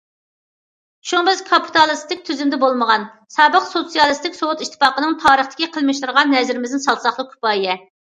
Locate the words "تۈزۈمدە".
2.29-2.57